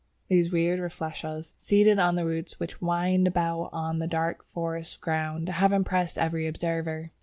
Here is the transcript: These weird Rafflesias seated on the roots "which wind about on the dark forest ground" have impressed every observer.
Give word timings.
These 0.29 0.51
weird 0.51 0.79
Rafflesias 0.79 1.53
seated 1.59 1.99
on 1.99 2.15
the 2.15 2.25
roots 2.25 2.59
"which 2.59 2.81
wind 2.81 3.27
about 3.27 3.69
on 3.71 3.99
the 3.99 4.07
dark 4.07 4.43
forest 4.47 4.99
ground" 4.99 5.47
have 5.49 5.71
impressed 5.71 6.17
every 6.17 6.47
observer. 6.47 7.11